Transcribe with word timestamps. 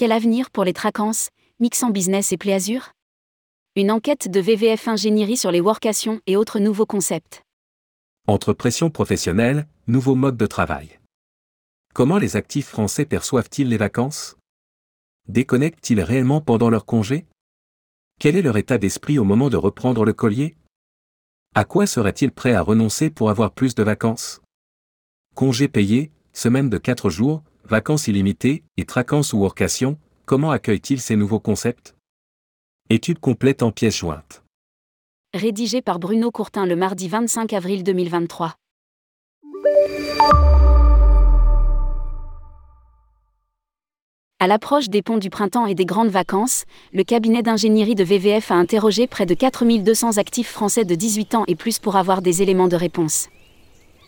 Quel 0.00 0.12
avenir 0.12 0.50
pour 0.50 0.64
les 0.64 0.72
tracances, 0.72 1.28
mixant 1.58 1.90
business 1.90 2.32
et 2.32 2.38
pléazur 2.38 2.92
Une 3.76 3.90
enquête 3.90 4.30
de 4.30 4.40
VVF 4.40 4.88
Ingénierie 4.88 5.36
sur 5.36 5.50
les 5.50 5.60
workations 5.60 6.22
et 6.26 6.36
autres 6.36 6.58
nouveaux 6.58 6.86
concepts. 6.86 7.42
Entre 8.26 8.54
pression 8.54 8.88
professionnelle, 8.88 9.68
nouveaux 9.88 10.14
modes 10.14 10.38
de 10.38 10.46
travail. 10.46 10.98
Comment 11.92 12.16
les 12.16 12.36
actifs 12.36 12.68
français 12.68 13.04
perçoivent-ils 13.04 13.68
les 13.68 13.76
vacances? 13.76 14.38
Déconnectent-ils 15.28 16.00
réellement 16.00 16.40
pendant 16.40 16.70
leur 16.70 16.86
congé 16.86 17.26
Quel 18.18 18.36
est 18.36 18.42
leur 18.42 18.56
état 18.56 18.78
d'esprit 18.78 19.18
au 19.18 19.24
moment 19.24 19.50
de 19.50 19.58
reprendre 19.58 20.06
le 20.06 20.14
collier? 20.14 20.56
À 21.54 21.66
quoi 21.66 21.86
seraient-ils 21.86 22.32
prêts 22.32 22.54
à 22.54 22.62
renoncer 22.62 23.10
pour 23.10 23.28
avoir 23.28 23.52
plus 23.52 23.74
de 23.74 23.82
vacances? 23.82 24.40
Congés 25.34 25.68
payés, 25.68 26.10
semaine 26.32 26.70
de 26.70 26.78
4 26.78 27.10
jours, 27.10 27.42
vacances 27.64 28.08
illimitées 28.08 28.62
et 28.76 28.84
tracances 28.84 29.32
ou 29.32 29.38
workations, 29.38 29.98
comment 30.26 30.50
accueillent-ils 30.50 31.00
ces 31.00 31.16
nouveaux 31.16 31.40
concepts? 31.40 31.96
Étude 32.88 33.18
complète 33.18 33.62
en 33.62 33.72
pièces 33.72 33.98
jointes. 33.98 34.42
Rédigé 35.34 35.80
par 35.80 35.98
Bruno 35.98 36.30
Courtin 36.30 36.66
le 36.66 36.76
mardi 36.76 37.08
25 37.08 37.52
avril 37.52 37.84
2023. 37.84 38.56
À 44.42 44.46
l'approche 44.46 44.88
des 44.88 45.02
ponts 45.02 45.18
du 45.18 45.28
printemps 45.28 45.66
et 45.66 45.74
des 45.74 45.84
grandes 45.84 46.08
vacances, 46.08 46.64
le 46.94 47.04
cabinet 47.04 47.42
d'ingénierie 47.42 47.94
de 47.94 48.02
VVF 48.02 48.50
a 48.50 48.54
interrogé 48.54 49.06
près 49.06 49.26
de 49.26 49.34
4200 49.34 50.16
actifs 50.16 50.48
français 50.48 50.86
de 50.86 50.94
18 50.94 51.34
ans 51.34 51.44
et 51.46 51.54
plus 51.54 51.78
pour 51.78 51.96
avoir 51.96 52.22
des 52.22 52.40
éléments 52.40 52.68
de 52.68 52.76
réponse. 52.76 53.28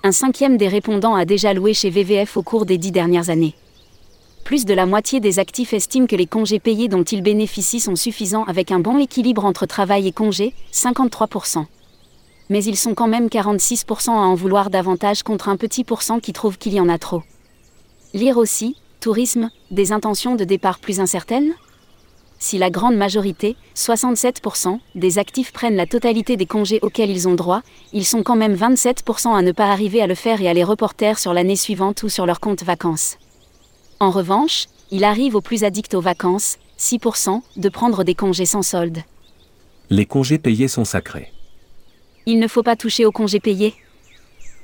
Un 0.04 0.10
cinquième 0.10 0.56
des 0.56 0.66
répondants 0.66 1.14
a 1.14 1.24
déjà 1.24 1.54
loué 1.54 1.74
chez 1.74 1.88
VVF 1.88 2.36
au 2.36 2.42
cours 2.42 2.66
des 2.66 2.76
dix 2.76 2.90
dernières 2.90 3.30
années. 3.30 3.54
Plus 4.42 4.64
de 4.64 4.74
la 4.74 4.84
moitié 4.84 5.20
des 5.20 5.38
actifs 5.38 5.72
estiment 5.72 6.08
que 6.08 6.16
les 6.16 6.26
congés 6.26 6.58
payés 6.58 6.88
dont 6.88 7.04
ils 7.04 7.22
bénéficient 7.22 7.78
sont 7.78 7.94
suffisants 7.94 8.42
avec 8.44 8.72
un 8.72 8.80
bon 8.80 8.98
équilibre 8.98 9.44
entre 9.44 9.64
travail 9.64 10.08
et 10.08 10.12
congés, 10.12 10.54
53%. 10.72 11.66
Mais 12.50 12.64
ils 12.64 12.76
sont 12.76 12.94
quand 12.94 13.06
même 13.06 13.28
46% 13.28 14.10
à 14.10 14.14
en 14.14 14.34
vouloir 14.34 14.70
davantage 14.70 15.22
contre 15.22 15.48
un 15.48 15.56
petit 15.56 15.84
pourcent 15.84 16.18
qui 16.18 16.32
trouve 16.32 16.58
qu'il 16.58 16.74
y 16.74 16.80
en 16.80 16.88
a 16.88 16.98
trop. 16.98 17.22
Lire 18.12 18.38
aussi, 18.38 18.74
tourisme, 18.98 19.50
des 19.70 19.92
intentions 19.92 20.34
de 20.34 20.42
départ 20.42 20.80
plus 20.80 20.98
incertaines 20.98 21.54
Si 22.42 22.58
la 22.58 22.70
grande 22.70 22.96
majorité, 22.96 23.54
67%, 23.76 24.80
des 24.96 25.20
actifs 25.20 25.52
prennent 25.52 25.76
la 25.76 25.86
totalité 25.86 26.36
des 26.36 26.44
congés 26.44 26.80
auxquels 26.82 27.08
ils 27.08 27.28
ont 27.28 27.36
droit, 27.36 27.62
ils 27.92 28.04
sont 28.04 28.24
quand 28.24 28.34
même 28.34 28.56
27% 28.56 29.32
à 29.32 29.42
ne 29.42 29.52
pas 29.52 29.70
arriver 29.70 30.02
à 30.02 30.08
le 30.08 30.16
faire 30.16 30.40
et 30.40 30.48
à 30.48 30.52
les 30.52 30.64
reporter 30.64 31.20
sur 31.20 31.34
l'année 31.34 31.54
suivante 31.54 32.02
ou 32.02 32.08
sur 32.08 32.26
leur 32.26 32.40
compte 32.40 32.64
vacances. 32.64 33.16
En 34.00 34.10
revanche, 34.10 34.66
il 34.90 35.04
arrive 35.04 35.36
aux 35.36 35.40
plus 35.40 35.62
addicts 35.62 35.94
aux 35.94 36.00
vacances, 36.00 36.56
6%, 36.80 37.42
de 37.58 37.68
prendre 37.68 38.02
des 38.02 38.16
congés 38.16 38.44
sans 38.44 38.62
solde. 38.62 38.98
Les 39.88 40.04
congés 40.04 40.38
payés 40.38 40.66
sont 40.66 40.84
sacrés. 40.84 41.32
Il 42.26 42.40
ne 42.40 42.48
faut 42.48 42.64
pas 42.64 42.74
toucher 42.74 43.06
aux 43.06 43.12
congés 43.12 43.38
payés 43.38 43.72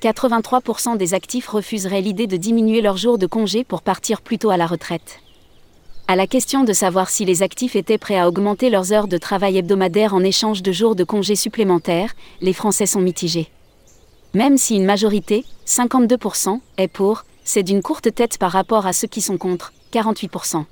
83% 0.03 0.97
des 0.97 1.15
actifs 1.15 1.47
refuseraient 1.47 2.01
l'idée 2.01 2.27
de 2.27 2.37
diminuer 2.37 2.81
leurs 2.81 2.97
jours 2.97 3.19
de 3.19 3.27
congé 3.29 3.63
pour 3.63 3.83
partir 3.83 4.21
plus 4.21 4.39
tôt 4.39 4.51
à 4.51 4.57
la 4.57 4.67
retraite. 4.67 5.21
À 6.11 6.17
la 6.17 6.27
question 6.27 6.65
de 6.65 6.73
savoir 6.73 7.11
si 7.11 7.27
les 7.27 7.43
actifs 7.43 7.77
étaient 7.77 7.99
prêts 7.99 8.19
à 8.19 8.29
augmenter 8.29 8.71
leurs 8.71 8.95
heures 8.95 9.09
de 9.09 9.19
travail 9.19 9.59
hebdomadaires 9.59 10.15
en 10.15 10.25
échange 10.25 10.63
de 10.63 10.73
jours 10.73 10.97
de 10.97 11.05
congé 11.05 11.37
supplémentaires, 11.37 12.15
les 12.41 12.55
Français 12.55 12.87
sont 12.87 13.03
mitigés. 13.03 13.49
Même 14.33 14.57
si 14.57 14.77
une 14.77 14.87
majorité, 14.87 15.45
52%, 15.67 16.61
est 16.79 16.89
pour, 16.89 17.27
c'est 17.45 17.63
d'une 17.63 17.83
courte 17.83 18.15
tête 18.15 18.39
par 18.39 18.53
rapport 18.53 18.87
à 18.87 18.95
ceux 18.95 19.07
qui 19.07 19.21
sont 19.21 19.37
contre, 19.37 19.75
48%. 19.93 20.65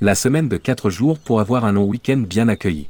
La 0.00 0.16
semaine 0.16 0.48
de 0.48 0.56
4 0.56 0.90
jours 0.90 1.20
pour 1.20 1.38
avoir 1.38 1.64
un 1.64 1.70
long 1.70 1.84
week-end 1.84 2.24
bien 2.28 2.48
accueilli 2.48 2.88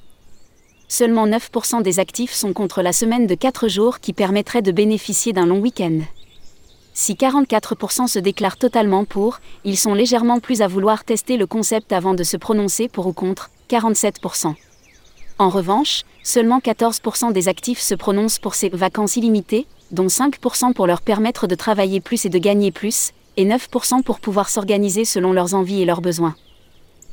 seulement 0.89 1.27
9% 1.27 1.83
des 1.83 1.99
actifs 1.99 2.33
sont 2.33 2.55
contre 2.55 2.81
la 2.81 2.95
semaine 2.95 3.27
de 3.27 3.35
4 3.35 3.69
jours 3.69 4.01
qui 4.01 4.15
permettrait 4.15 4.63
de 4.63 4.73
bénéficier 4.73 5.35
d'un 5.35 5.45
long 5.45 5.61
week-end. 5.61 6.01
Si 7.01 7.15
44% 7.15 8.09
se 8.09 8.19
déclarent 8.19 8.57
totalement 8.57 9.05
pour, 9.05 9.39
ils 9.63 9.79
sont 9.79 9.95
légèrement 9.95 10.41
plus 10.41 10.63
à 10.63 10.67
vouloir 10.67 11.05
tester 11.05 11.37
le 11.37 11.47
concept 11.47 11.93
avant 11.93 12.13
de 12.13 12.25
se 12.25 12.37
prononcer 12.37 12.89
pour 12.89 13.07
ou 13.07 13.13
contre, 13.13 13.51
47%. 13.71 14.53
En 15.39 15.49
revanche, 15.49 16.03
seulement 16.25 16.59
14% 16.59 17.33
des 17.33 17.47
actifs 17.47 17.79
se 17.79 17.95
prononcent 17.95 18.41
pour 18.41 18.57
ces 18.57 18.69
vacances 18.71 19.15
illimitées, 19.15 19.69
dont 19.93 20.09
5% 20.09 20.73
pour 20.73 20.89
leur 20.89 21.01
permettre 21.01 21.47
de 21.47 21.55
travailler 21.55 22.01
plus 22.01 22.25
et 22.25 22.31
de 22.31 22.39
gagner 22.41 22.73
plus, 22.73 23.13
et 23.37 23.47
9% 23.47 24.03
pour 24.03 24.19
pouvoir 24.19 24.49
s'organiser 24.49 25.05
selon 25.05 25.33
leurs 25.33 25.55
envies 25.55 25.83
et 25.83 25.87
leurs 25.87 26.01
besoins. 26.01 26.35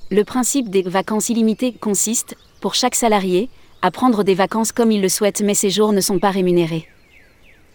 Le 0.09 0.23
principe 0.23 0.72
des 0.72 0.81
vacances 0.81 1.29
illimitées 1.29 1.73
consiste, 1.73 2.35
pour 2.59 2.73
chaque 2.73 2.96
salarié, 2.96 3.52
à 3.84 3.91
prendre 3.91 4.23
des 4.23 4.34
vacances 4.34 4.72
comme 4.72 4.91
il 4.91 5.03
le 5.03 5.09
souhaite 5.09 5.41
mais 5.41 5.53
ces 5.53 5.69
jours 5.69 5.94
ne 5.94 6.02
sont 6.02 6.17
pas 6.17 6.31
rémunérés. 6.31 6.88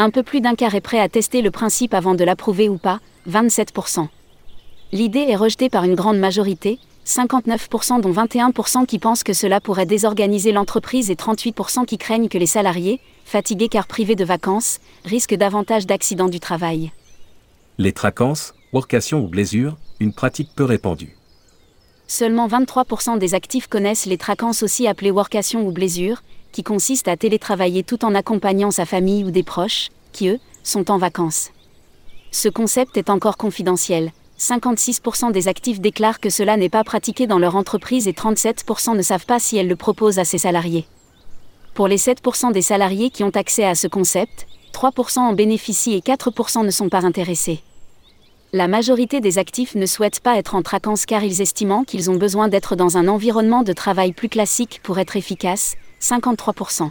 Un 0.02 0.08
peu 0.08 0.22
plus 0.22 0.40
d'un 0.40 0.54
quart 0.54 0.74
est 0.74 0.80
prêt 0.80 0.98
à 0.98 1.10
tester 1.10 1.42
le 1.42 1.50
principe 1.50 1.92
avant 1.92 2.14
de 2.14 2.24
l'approuver 2.24 2.70
ou 2.70 2.78
pas, 2.78 3.00
27%. 3.28 4.08
L'idée 4.92 5.26
est 5.28 5.36
rejetée 5.36 5.68
par 5.68 5.84
une 5.84 5.94
grande 5.94 6.16
majorité, 6.16 6.78
59% 7.04 8.00
dont 8.00 8.10
21% 8.10 8.86
qui 8.86 8.98
pensent 8.98 9.24
que 9.24 9.34
cela 9.34 9.60
pourrait 9.60 9.84
désorganiser 9.84 10.52
l'entreprise 10.52 11.10
et 11.10 11.16
38% 11.16 11.84
qui 11.84 11.98
craignent 11.98 12.30
que 12.30 12.38
les 12.38 12.46
salariés, 12.46 12.98
fatigués 13.26 13.68
car 13.68 13.86
privés 13.86 14.16
de 14.16 14.24
vacances, 14.24 14.80
risquent 15.04 15.36
davantage 15.36 15.86
d'accidents 15.86 16.30
du 16.30 16.40
travail. 16.40 16.92
Les 17.76 17.92
tracances, 17.92 18.54
workations 18.72 19.20
ou 19.20 19.28
blessures, 19.28 19.76
une 20.00 20.14
pratique 20.14 20.48
peu 20.56 20.64
répandue 20.64 21.14
seulement 22.10 22.48
23% 22.48 23.18
des 23.18 23.34
actifs 23.34 23.68
connaissent 23.68 24.04
les 24.04 24.18
tracances 24.18 24.64
aussi 24.64 24.88
appelées 24.88 25.12
workation 25.12 25.64
ou 25.64 25.70
blessure, 25.70 26.24
qui 26.52 26.62
consistent 26.62 27.08
à 27.08 27.16
télétravailler 27.16 27.82
tout 27.82 28.04
en 28.04 28.14
accompagnant 28.14 28.70
sa 28.70 28.86
famille 28.86 29.24
ou 29.24 29.30
des 29.30 29.42
proches, 29.42 29.88
qui 30.12 30.28
eux, 30.28 30.38
sont 30.62 30.90
en 30.90 30.98
vacances. 30.98 31.50
Ce 32.30 32.48
concept 32.48 32.96
est 32.96 33.10
encore 33.10 33.36
confidentiel. 33.36 34.12
56% 34.38 35.32
des 35.32 35.48
actifs 35.48 35.80
déclarent 35.80 36.20
que 36.20 36.30
cela 36.30 36.56
n'est 36.56 36.68
pas 36.68 36.84
pratiqué 36.84 37.26
dans 37.26 37.38
leur 37.38 37.56
entreprise 37.56 38.08
et 38.08 38.12
37% 38.12 38.96
ne 38.96 39.02
savent 39.02 39.26
pas 39.26 39.38
si 39.38 39.56
elles 39.56 39.68
le 39.68 39.76
proposent 39.76 40.18
à 40.18 40.24
ses 40.24 40.38
salariés. 40.38 40.86
Pour 41.74 41.88
les 41.88 41.98
7% 41.98 42.52
des 42.52 42.62
salariés 42.62 43.10
qui 43.10 43.22
ont 43.22 43.30
accès 43.30 43.64
à 43.64 43.74
ce 43.74 43.86
concept, 43.86 44.46
3% 44.72 45.18
en 45.18 45.32
bénéficient 45.34 45.94
et 45.94 46.00
4% 46.00 46.64
ne 46.64 46.70
sont 46.70 46.88
pas 46.88 47.04
intéressés. 47.04 47.60
La 48.52 48.66
majorité 48.66 49.20
des 49.20 49.38
actifs 49.38 49.74
ne 49.74 49.86
souhaitent 49.86 50.20
pas 50.20 50.36
être 50.36 50.54
en 50.54 50.62
traquance 50.62 51.06
car 51.06 51.22
ils 51.22 51.40
estiment 51.40 51.84
qu'ils 51.84 52.10
ont 52.10 52.16
besoin 52.16 52.48
d'être 52.48 52.74
dans 52.74 52.96
un 52.96 53.06
environnement 53.06 53.62
de 53.62 53.72
travail 53.72 54.12
plus 54.12 54.28
classique 54.28 54.80
pour 54.82 54.98
être 54.98 55.16
efficaces, 55.16 55.76
53%. 56.00 56.90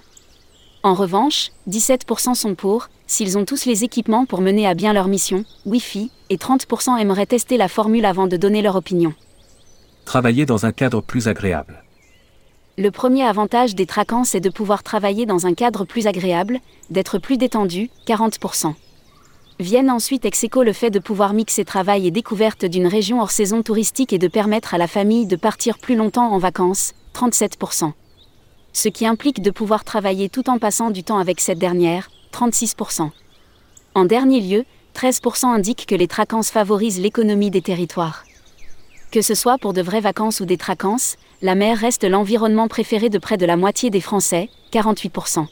En 0.83 0.93
revanche, 0.93 1.51
17% 1.67 2.35
sont 2.35 2.55
pour, 2.55 2.89
s'ils 3.07 3.37
ont 3.37 3.43
tous 3.43 3.65
les 3.65 3.83
équipements 3.83 4.25
pour 4.25 4.41
mener 4.41 4.67
à 4.67 4.75
bien 4.75 4.93
leur 4.93 5.07
mission, 5.07 5.43
Wi-Fi, 5.65 6.11
et 6.29 6.37
30% 6.37 6.97
aimeraient 6.99 7.25
tester 7.25 7.57
la 7.57 7.67
formule 7.67 8.05
avant 8.05 8.27
de 8.27 8.37
donner 8.37 8.61
leur 8.61 8.75
opinion. 8.75 9.13
Travailler 10.05 10.45
dans 10.45 10.65
un 10.65 10.71
cadre 10.71 11.01
plus 11.01 11.27
agréable. 11.27 11.83
Le 12.77 12.91
premier 12.91 13.23
avantage 13.23 13.75
des 13.75 13.85
traquances 13.85 14.35
est 14.35 14.39
de 14.39 14.49
pouvoir 14.49 14.83
travailler 14.83 15.25
dans 15.25 15.45
un 15.45 15.53
cadre 15.53 15.83
plus 15.83 16.07
agréable, 16.07 16.59
d'être 16.89 17.17
plus 17.17 17.37
détendu, 17.37 17.89
40%. 18.07 18.73
Viennent 19.59 19.91
ensuite 19.91 20.23
ex 20.23 20.45
le 20.63 20.71
fait 20.71 20.89
de 20.89 20.99
pouvoir 20.99 21.33
mixer 21.33 21.65
travail 21.65 22.07
et 22.07 22.11
découverte 22.11 22.63
d'une 22.63 22.87
région 22.87 23.19
hors 23.19 23.31
saison 23.31 23.63
touristique 23.63 24.13
et 24.13 24.17
de 24.17 24.29
permettre 24.29 24.73
à 24.73 24.77
la 24.77 24.87
famille 24.87 25.25
de 25.25 25.35
partir 25.35 25.77
plus 25.77 25.95
longtemps 25.95 26.31
en 26.31 26.37
vacances, 26.37 26.93
37%. 27.13 27.91
Ce 28.81 28.87
qui 28.87 29.05
implique 29.05 29.41
de 29.41 29.51
pouvoir 29.51 29.83
travailler 29.83 30.29
tout 30.29 30.49
en 30.49 30.57
passant 30.57 30.89
du 30.89 31.03
temps 31.03 31.17
avec 31.17 31.41
cette 31.41 31.59
dernière, 31.59 32.09
36%. 32.31 33.09
En 33.93 34.05
dernier 34.05 34.39
lieu, 34.39 34.63
13% 34.95 35.47
indiquent 35.47 35.85
que 35.85 35.95
les 35.95 36.07
tracances 36.07 36.49
favorisent 36.49 37.01
l'économie 37.01 37.51
des 37.51 37.61
territoires. 37.61 38.23
Que 39.11 39.21
ce 39.21 39.35
soit 39.35 39.57
pour 39.57 39.73
de 39.73 39.81
vraies 39.81 39.99
vacances 39.99 40.39
ou 40.39 40.45
des 40.45 40.55
tracances, 40.55 41.17
la 41.41 41.55
mer 41.55 41.77
reste 41.77 42.05
l'environnement 42.05 42.69
préféré 42.69 43.09
de 43.09 43.17
près 43.17 43.35
de 43.35 43.45
la 43.45 43.57
moitié 43.57 43.89
des 43.89 43.99
Français, 43.99 44.47
48% 44.71 45.47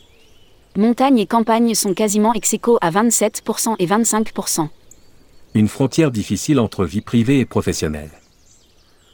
montagne 0.78 1.20
et 1.20 1.28
campagne 1.28 1.76
sont 1.76 1.94
quasiment 1.94 2.34
ex 2.34 2.56
à 2.80 2.92
27% 2.92 3.76
et 3.78 3.88
25%. 3.88 4.70
Une 5.54 5.68
frontière 5.68 6.12
difficile 6.12 6.62
entre 6.62 6.86
vie 6.86 7.02
privée 7.02 7.40
et 7.40 7.46
professionnelle. 7.46 8.12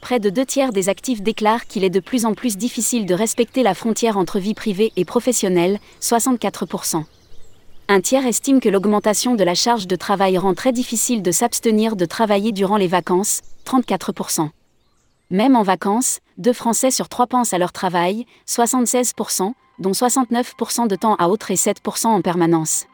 Près 0.04 0.20
de 0.20 0.28
deux 0.28 0.44
tiers 0.44 0.70
des 0.70 0.90
actifs 0.90 1.22
déclarent 1.22 1.64
qu'il 1.64 1.82
est 1.82 1.88
de 1.88 1.98
plus 1.98 2.26
en 2.26 2.34
plus 2.34 2.58
difficile 2.58 3.06
de 3.06 3.14
respecter 3.14 3.62
la 3.62 3.72
frontière 3.72 4.18
entre 4.18 4.38
vie 4.38 4.52
privée 4.52 4.92
et 4.96 5.06
professionnelle, 5.06 5.78
64%. 6.02 7.04
Un 7.88 8.00
tiers 8.02 8.26
estime 8.26 8.60
que 8.60 8.68
l'augmentation 8.68 9.34
de 9.34 9.42
la 9.42 9.54
charge 9.54 9.86
de 9.86 9.96
travail 9.96 10.36
rend 10.36 10.52
très 10.52 10.72
difficile 10.72 11.22
de 11.22 11.30
s'abstenir 11.30 11.96
de 11.96 12.04
travailler 12.04 12.52
durant 12.52 12.76
les 12.76 12.86
vacances, 12.86 13.40
34%. 13.64 14.50
Même 15.30 15.56
en 15.56 15.62
vacances, 15.62 16.18
deux 16.36 16.52
Français 16.52 16.90
sur 16.90 17.08
trois 17.08 17.26
pensent 17.26 17.54
à 17.54 17.58
leur 17.58 17.72
travail, 17.72 18.26
76%, 18.46 19.54
dont 19.78 19.92
69% 19.92 20.86
de 20.86 20.96
temps 20.96 21.14
à 21.14 21.28
autre 21.28 21.50
et 21.50 21.54
7% 21.54 22.08
en 22.08 22.20
permanence. 22.20 22.84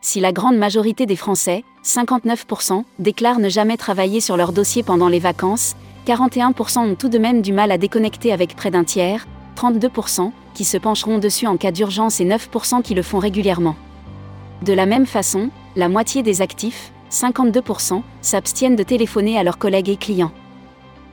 Si 0.00 0.20
la 0.20 0.30
grande 0.30 0.56
majorité 0.56 1.04
des 1.04 1.16
Français, 1.16 1.64
59%, 1.84 2.84
déclarent 3.00 3.40
ne 3.40 3.48
jamais 3.48 3.76
travailler 3.76 4.20
sur 4.20 4.36
leur 4.36 4.52
dossier 4.52 4.84
pendant 4.84 5.08
les 5.08 5.18
vacances, 5.18 5.74
41% 6.08 6.78
ont 6.78 6.94
tout 6.94 7.10
de 7.10 7.18
même 7.18 7.42
du 7.42 7.52
mal 7.52 7.70
à 7.70 7.76
déconnecter 7.76 8.32
avec 8.32 8.56
près 8.56 8.70
d'un 8.70 8.82
tiers, 8.84 9.26
32% 9.56 10.32
qui 10.54 10.64
se 10.64 10.78
pencheront 10.78 11.18
dessus 11.18 11.46
en 11.46 11.58
cas 11.58 11.70
d'urgence 11.70 12.18
et 12.20 12.24
9% 12.24 12.80
qui 12.80 12.94
le 12.94 13.02
font 13.02 13.18
régulièrement. 13.18 13.76
De 14.62 14.72
la 14.72 14.86
même 14.86 15.04
façon, 15.04 15.50
la 15.76 15.90
moitié 15.90 16.22
des 16.22 16.40
actifs, 16.40 16.92
52%, 17.10 18.00
s'abstiennent 18.22 18.74
de 18.74 18.82
téléphoner 18.82 19.38
à 19.38 19.42
leurs 19.42 19.58
collègues 19.58 19.90
et 19.90 19.96
clients. 19.96 20.32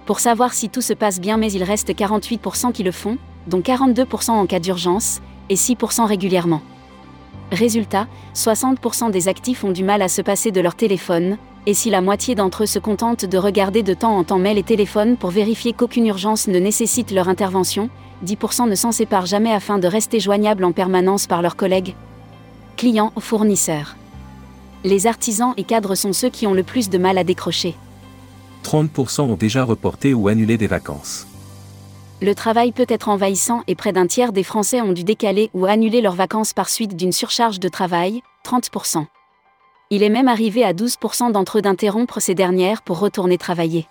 Pour 0.06 0.21
savoir 0.21 0.53
si 0.53 0.69
tout 0.69 0.81
se 0.81 0.94
passe 0.94 1.19
bien 1.19 1.36
mais 1.36 1.51
il 1.51 1.63
reste 1.63 1.89
48% 1.89 2.71
qui 2.71 2.83
le 2.83 2.94
font, 2.94 3.18
dont 3.47 3.59
42% 3.59 4.31
en 4.31 4.45
cas 4.45 4.59
d'urgence, 4.59 5.19
et 5.50 5.56
6% 5.56 6.06
régulièrement. 6.06 6.62
Résultat, 7.51 8.07
60% 8.33 9.12
des 9.12 9.27
actifs 9.27 9.65
ont 9.65 9.71
du 9.71 9.83
mal 9.83 10.01
à 10.01 10.07
se 10.07 10.21
passer 10.21 10.51
de 10.51 10.62
leur 10.62 10.75
téléphone, 10.75 11.38
et 11.68 11.74
si 11.74 11.90
la 11.90 12.02
moitié 12.02 12.36
d'entre 12.36 12.64
eux 12.64 12.68
se 12.68 12.80
contentent 12.80 13.26
de 13.26 13.38
regarder 13.38 13.82
de 13.82 13.94
temps 13.94 14.18
en 14.18 14.24
temps 14.24 14.38
mail 14.38 14.58
et 14.58 14.64
téléphone 14.64 15.18
pour 15.18 15.32
vérifier 15.32 15.74
qu'aucune 15.74 16.06
urgence 16.06 16.48
ne 16.48 16.60
nécessite 16.60 17.12
leur 17.12 17.28
intervention, 17.28 17.90
10% 18.26 18.70
ne 18.70 18.76
s'en 18.76 18.92
séparent 18.92 19.26
jamais 19.26 19.52
afin 19.52 19.80
de 19.80 19.88
rester 19.88 20.20
joignables 20.20 20.64
en 20.64 20.72
permanence 20.72 21.28
par 21.28 21.42
leurs 21.42 21.56
collègues. 21.56 21.96
Clients, 22.78 23.12
fournisseurs. 23.20 23.96
Les 24.84 25.08
artisans 25.08 25.54
et 25.58 25.64
cadres 25.64 25.96
sont 25.96 26.14
ceux 26.14 26.30
qui 26.30 26.46
ont 26.46 26.54
le 26.54 26.64
plus 26.64 26.90
de 26.90 26.98
mal 26.98 27.18
à 27.18 27.24
décrocher. 27.24 27.76
30% 28.64 29.22
ont 29.22 29.36
déjà 29.36 29.64
reporté 29.64 30.14
ou 30.14 30.28
annulé 30.28 30.58
des 30.58 30.68
vacances. 30.68 31.28
Le 32.22 32.34
travail 32.34 32.72
peut 32.72 32.86
être 32.88 33.10
envahissant 33.10 33.64
et 33.68 33.76
près 33.76 33.92
d'un 33.92 34.08
tiers 34.08 34.32
des 34.32 34.44
Français 34.44 34.82
ont 34.82 34.94
dû 34.94 35.04
décaler 35.04 35.50
ou 35.54 35.66
annuler 35.66 36.02
leurs 36.02 36.16
vacances 36.16 36.54
par 36.54 36.70
suite 36.70 36.96
d'une 36.96 37.12
surcharge 37.12 37.60
de 37.60 37.68
travail, 37.68 38.22
30%. 38.46 39.06
Il 39.92 40.02
est 40.02 40.10
même 40.10 40.28
arrivé 40.28 40.64
à 40.64 40.74
12% 40.74 41.32
d'entre 41.32 41.60
eux 41.60 41.62
d'interrompre 41.62 42.20
ces 42.20 42.34
dernières 42.34 42.82
pour 42.82 42.98
retourner 42.98 43.38
travailler. 43.38 43.88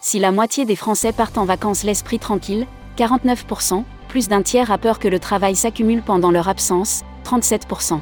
Si 0.00 0.18
la 0.18 0.32
moitié 0.32 0.64
des 0.64 0.74
Français 0.74 1.12
partent 1.12 1.38
en 1.38 1.44
vacances 1.44 1.84
l'esprit 1.84 2.18
tranquille, 2.18 2.66
49%, 2.98 3.84
plus 4.08 4.26
d'un 4.26 4.42
tiers 4.42 4.72
a 4.72 4.78
peur 4.78 4.98
que 4.98 5.06
le 5.06 5.20
travail 5.20 5.54
s'accumule 5.54 6.02
pendant 6.02 6.32
leur 6.32 6.48
absence, 6.48 7.02
37%. 7.24 8.00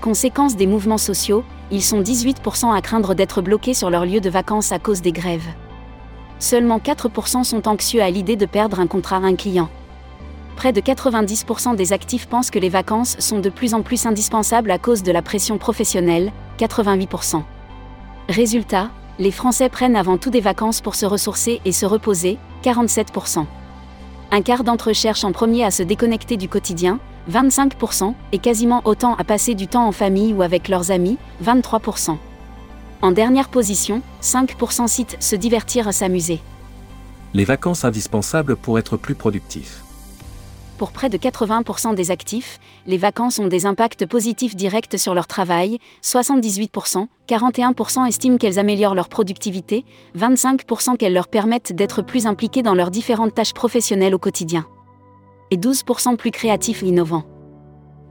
Conséquence 0.00 0.56
des 0.56 0.66
mouvements 0.66 0.96
sociaux, 0.96 1.44
ils 1.70 1.82
sont 1.82 2.00
18% 2.00 2.74
à 2.74 2.80
craindre 2.80 3.14
d'être 3.14 3.42
bloqués 3.42 3.74
sur 3.74 3.90
leur 3.90 4.06
lieu 4.06 4.20
de 4.20 4.30
vacances 4.30 4.72
à 4.72 4.78
cause 4.78 5.02
des 5.02 5.12
grèves. 5.12 5.48
Seulement 6.38 6.78
4% 6.78 7.44
sont 7.44 7.68
anxieux 7.68 8.02
à 8.02 8.08
l'idée 8.08 8.36
de 8.36 8.46
perdre 8.46 8.80
un 8.80 8.86
contrat 8.86 9.16
à 9.16 9.20
un 9.20 9.36
client. 9.36 9.68
Près 10.56 10.72
de 10.72 10.80
90% 10.80 11.76
des 11.76 11.92
actifs 11.92 12.26
pensent 12.26 12.50
que 12.50 12.58
les 12.58 12.68
vacances 12.68 13.16
sont 13.18 13.40
de 13.40 13.50
plus 13.50 13.74
en 13.74 13.82
plus 13.82 14.06
indispensables 14.06 14.70
à 14.70 14.78
cause 14.78 15.02
de 15.02 15.12
la 15.12 15.22
pression 15.22 15.58
professionnelle, 15.58 16.32
88%. 16.58 17.42
Résultat, 18.28 18.90
les 19.18 19.30
Français 19.30 19.68
prennent 19.68 19.96
avant 19.96 20.18
tout 20.18 20.30
des 20.30 20.40
vacances 20.40 20.80
pour 20.80 20.94
se 20.94 21.06
ressourcer 21.06 21.60
et 21.64 21.72
se 21.72 21.86
reposer, 21.86 22.38
47%. 22.62 23.46
Un 24.30 24.42
quart 24.42 24.64
d'entre 24.64 24.90
eux 24.90 24.94
cherchent 24.94 25.24
en 25.24 25.32
premier 25.32 25.64
à 25.64 25.70
se 25.70 25.82
déconnecter 25.82 26.36
du 26.36 26.48
quotidien, 26.48 26.98
25%, 27.30 28.14
et 28.32 28.38
quasiment 28.38 28.80
autant 28.84 29.14
à 29.16 29.24
passer 29.24 29.54
du 29.54 29.66
temps 29.68 29.86
en 29.86 29.92
famille 29.92 30.32
ou 30.32 30.42
avec 30.42 30.68
leurs 30.68 30.90
amis, 30.90 31.18
23%. 31.44 32.16
En 33.02 33.12
dernière 33.12 33.48
position, 33.48 34.00
5% 34.22 34.86
citent 34.86 35.16
se 35.20 35.36
divertir 35.36 35.88
à 35.88 35.92
s'amuser. 35.92 36.40
Les 37.34 37.44
vacances 37.44 37.84
indispensables 37.84 38.56
pour 38.56 38.78
être 38.78 38.96
plus 38.96 39.14
productif. 39.14 39.81
Pour 40.78 40.90
près 40.90 41.08
de 41.08 41.16
80% 41.16 41.94
des 41.94 42.10
actifs, 42.10 42.58
les 42.86 42.96
vacances 42.96 43.38
ont 43.38 43.46
des 43.46 43.66
impacts 43.66 44.06
positifs 44.06 44.56
directs 44.56 44.98
sur 44.98 45.14
leur 45.14 45.26
travail, 45.26 45.78
78%, 46.02 47.06
41% 47.28 48.08
estiment 48.08 48.36
qu'elles 48.36 48.58
améliorent 48.58 48.94
leur 48.94 49.08
productivité, 49.08 49.84
25% 50.18 50.96
qu'elles 50.96 51.12
leur 51.12 51.28
permettent 51.28 51.72
d'être 51.72 52.02
plus 52.02 52.26
impliqués 52.26 52.62
dans 52.62 52.74
leurs 52.74 52.90
différentes 52.90 53.34
tâches 53.34 53.54
professionnelles 53.54 54.14
au 54.14 54.18
quotidien. 54.18 54.66
Et 55.50 55.56
12% 55.56 56.16
plus 56.16 56.30
créatifs 56.30 56.82
et 56.82 56.86
innovants. 56.86 57.24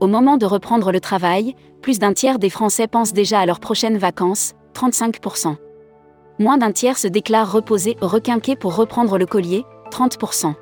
Au 0.00 0.06
moment 0.06 0.36
de 0.36 0.46
reprendre 0.46 0.92
le 0.92 1.00
travail, 1.00 1.54
plus 1.82 1.98
d'un 1.98 2.12
tiers 2.12 2.38
des 2.38 2.50
Français 2.50 2.86
pensent 2.86 3.12
déjà 3.12 3.40
à 3.40 3.46
leurs 3.46 3.60
prochaines 3.60 3.98
vacances, 3.98 4.54
35%. 4.74 5.56
Moins 6.38 6.58
d'un 6.58 6.72
tiers 6.72 6.98
se 6.98 7.08
déclarent 7.08 7.52
reposés 7.52 7.96
ou 8.00 8.06
requinqués 8.06 8.56
pour 8.56 8.76
reprendre 8.76 9.18
le 9.18 9.26
collier, 9.26 9.64
30%. 9.90 10.54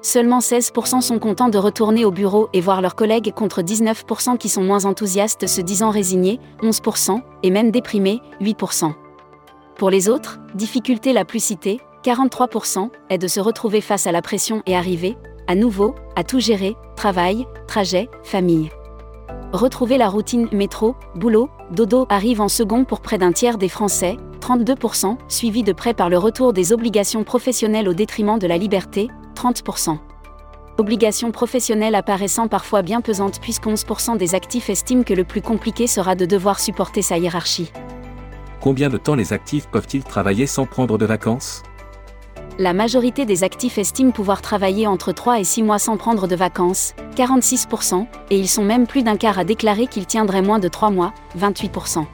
Seulement 0.00 0.38
16% 0.38 1.00
sont 1.00 1.18
contents 1.18 1.48
de 1.48 1.58
retourner 1.58 2.04
au 2.04 2.12
bureau 2.12 2.48
et 2.52 2.60
voir 2.60 2.80
leurs 2.80 2.94
collègues 2.94 3.32
contre 3.34 3.62
19% 3.62 4.38
qui 4.38 4.48
sont 4.48 4.62
moins 4.62 4.84
enthousiastes 4.84 5.46
se 5.46 5.60
disant 5.60 5.90
résignés, 5.90 6.38
11%, 6.62 7.20
et 7.42 7.50
même 7.50 7.70
déprimés, 7.70 8.20
8%. 8.40 8.92
Pour 9.76 9.90
les 9.90 10.08
autres, 10.08 10.38
difficulté 10.54 11.12
la 11.12 11.24
plus 11.24 11.42
citée, 11.42 11.80
43%, 12.04 12.90
est 13.10 13.18
de 13.18 13.28
se 13.28 13.40
retrouver 13.40 13.80
face 13.80 14.06
à 14.06 14.12
la 14.12 14.22
pression 14.22 14.62
et 14.66 14.76
arriver, 14.76 15.16
à 15.48 15.56
nouveau, 15.56 15.94
à 16.14 16.22
tout 16.22 16.40
gérer, 16.40 16.76
travail, 16.94 17.46
trajet, 17.66 18.08
famille. 18.22 18.70
Retrouver 19.52 19.98
la 19.98 20.08
routine 20.08 20.48
métro, 20.52 20.94
boulot, 21.16 21.48
dodo 21.72 22.06
arrive 22.08 22.40
en 22.40 22.48
second 22.48 22.84
pour 22.84 23.00
près 23.00 23.18
d'un 23.18 23.32
tiers 23.32 23.58
des 23.58 23.68
Français, 23.68 24.16
32%, 24.40 25.16
suivi 25.28 25.62
de 25.62 25.72
près 25.72 25.94
par 25.94 26.08
le 26.08 26.18
retour 26.18 26.52
des 26.52 26.72
obligations 26.72 27.24
professionnelles 27.24 27.88
au 27.88 27.94
détriment 27.94 28.38
de 28.38 28.46
la 28.46 28.58
liberté, 28.58 29.08
30%. 29.38 29.98
Obligations 30.78 31.30
professionnelles 31.30 31.94
apparaissant 31.94 32.48
parfois 32.48 32.82
bien 32.82 33.00
pesantes 33.00 33.40
puisque11% 33.40 34.16
des 34.16 34.34
actifs 34.34 34.68
estiment 34.68 35.04
que 35.04 35.14
le 35.14 35.24
plus 35.24 35.42
compliqué 35.42 35.86
sera 35.86 36.16
de 36.16 36.26
devoir 36.26 36.58
supporter 36.58 37.02
sa 37.02 37.18
hiérarchie. 37.18 37.70
Combien 38.60 38.88
de 38.88 38.96
temps 38.96 39.14
les 39.14 39.32
actifs 39.32 39.68
peuvent-ils 39.68 40.02
travailler 40.02 40.46
sans 40.46 40.66
prendre 40.66 40.98
de 40.98 41.06
vacances? 41.06 41.62
La 42.58 42.72
majorité 42.72 43.24
des 43.24 43.44
actifs 43.44 43.78
estiment 43.78 44.10
pouvoir 44.10 44.42
travailler 44.42 44.88
entre 44.88 45.12
3 45.12 45.38
et 45.38 45.44
6 45.44 45.62
mois 45.62 45.78
sans 45.78 45.96
prendre 45.96 46.26
de 46.26 46.34
vacances, 46.34 46.94
46%, 47.14 48.04
et 48.30 48.38
ils 48.38 48.48
sont 48.48 48.64
même 48.64 48.88
plus 48.88 49.04
d'un 49.04 49.16
quart 49.16 49.38
à 49.38 49.44
déclarer 49.44 49.86
qu'ils 49.86 50.06
tiendraient 50.06 50.42
moins 50.42 50.58
de 50.58 50.66
3 50.66 50.90
mois, 50.90 51.12
28%. 51.38 52.04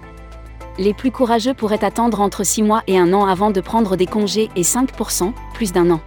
Les 0.77 0.93
plus 0.93 1.11
courageux 1.11 1.55
pourraient 1.55 1.85
attendre 1.85 2.21
entre 2.21 2.45
6 2.45 2.63
mois 2.63 2.83
et 2.87 2.99
un 2.99 3.15
an 3.15 3.25
avant 3.25 3.51
de 3.51 3.63
prendre 3.63 3.97
des 3.97 4.07
congés 4.07 4.51
et 4.55 4.63
5%, 4.63 5.33
plus 5.55 5.73
d'un 5.73 5.91
an. 5.91 6.01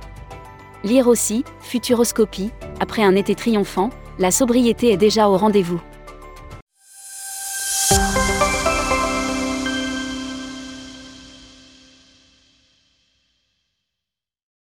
Lire 0.88 1.10
aussi, 1.10 1.44
Futuroscopie, 1.60 2.50
après 2.80 3.04
un 3.04 3.14
été 3.16 3.36
triomphant, 3.36 3.90
la 4.20 4.32
sobriété 4.32 4.94
est 4.94 4.98
déjà 4.98 5.28
au 5.28 5.36
rendez-vous. 5.36 5.82